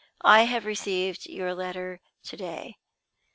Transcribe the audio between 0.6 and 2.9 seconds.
only received your letter to day.